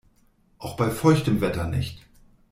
[0.57, 2.07] Auch bei feuchtem Wetter nicht.